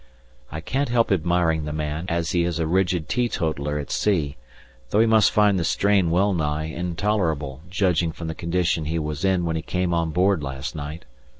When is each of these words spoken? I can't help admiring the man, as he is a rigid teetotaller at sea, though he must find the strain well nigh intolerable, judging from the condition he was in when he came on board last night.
I 0.51 0.61
can't 0.61 0.89
help 0.89 1.11
admiring 1.11 1.65
the 1.65 1.71
man, 1.71 2.05
as 2.09 2.31
he 2.31 2.43
is 2.43 2.57
a 2.57 2.65
rigid 2.65 3.07
teetotaller 3.07 3.77
at 3.77 3.91
sea, 3.91 4.35
though 4.89 4.99
he 4.99 5.05
must 5.05 5.29
find 5.29 5.59
the 5.59 5.63
strain 5.63 6.09
well 6.09 6.33
nigh 6.33 6.63
intolerable, 6.73 7.61
judging 7.69 8.11
from 8.11 8.25
the 8.27 8.33
condition 8.33 8.85
he 8.85 8.97
was 8.97 9.23
in 9.23 9.45
when 9.45 9.55
he 9.55 9.61
came 9.61 9.93
on 9.93 10.09
board 10.09 10.41
last 10.41 10.75
night. 10.75 11.05